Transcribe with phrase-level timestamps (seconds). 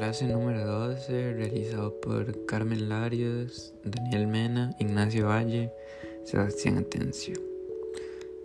[0.00, 5.74] Clase número 12, realizado por Carmen Larios, Daniel Mena, Ignacio Valle,
[6.24, 7.34] Sebastián Atencio.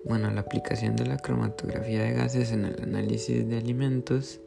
[0.03, 4.41] Bueno, la aplicación de la cromatografía de gases en el análisis de alimentos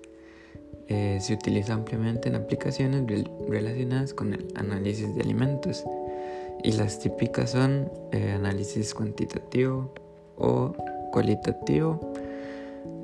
[0.88, 3.06] eh, se utiliza ampliamente en aplicaciones
[3.48, 5.84] relacionadas con el análisis de alimentos
[6.62, 9.94] y las típicas son eh, análisis cuantitativo
[10.36, 10.74] o
[11.10, 12.07] cualitativo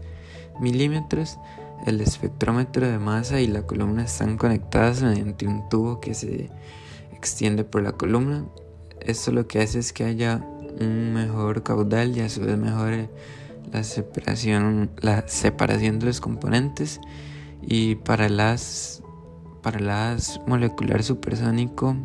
[0.61, 1.37] milímetros.
[1.85, 6.49] El espectrómetro de masa y la columna están conectadas mediante un tubo que se
[7.11, 8.45] extiende por la columna.
[9.01, 10.41] Esto lo que hace es que haya
[10.79, 13.09] un mejor caudal y a su vez mejore
[13.71, 16.99] la separación, la separación de los componentes.
[17.61, 19.01] Y para las
[19.61, 21.95] para las molecular supersónico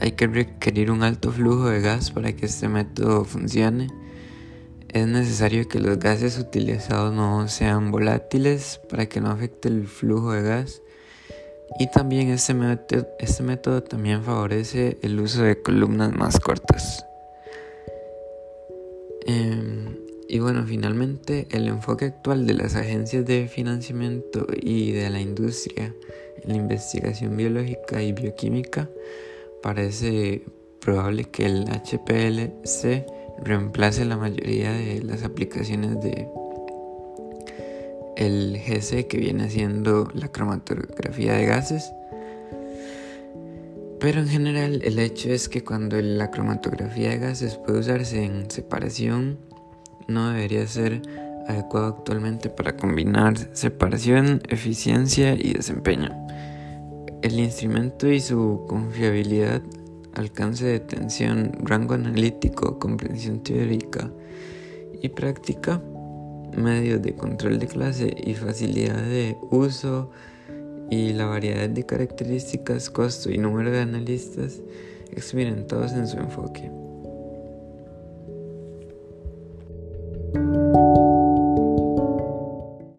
[0.00, 3.88] hay que requerir un alto flujo de gas para que este método funcione.
[4.88, 10.32] Es necesario que los gases utilizados no sean volátiles para que no afecte el flujo
[10.32, 10.82] de gas.
[11.78, 17.04] Y también este método, este método también favorece el uso de columnas más cortas.
[19.26, 19.96] Em,
[20.28, 25.94] y bueno, finalmente el enfoque actual de las agencias de financiamiento y de la industria
[26.42, 28.88] en la investigación biológica y bioquímica
[29.62, 30.42] parece
[30.80, 33.06] probable que el HPLC
[33.42, 36.28] reemplace la mayoría de las aplicaciones de
[38.16, 41.92] el GC que viene siendo la cromatografía de gases.
[44.04, 48.50] Pero en general el hecho es que cuando la cromatografía de gases puede usarse en
[48.50, 49.38] separación
[50.08, 51.00] no debería ser
[51.48, 56.10] adecuado actualmente para combinar separación, eficiencia y desempeño.
[57.22, 59.62] El instrumento y su confiabilidad,
[60.12, 64.10] alcance de tensión, rango analítico, comprensión teórica
[65.00, 65.80] y práctica,
[66.54, 70.10] medios de control de clase y facilidad de uso
[70.90, 74.60] y la variedad de características, costo y número de analistas
[75.12, 76.83] experimentados en su enfoque.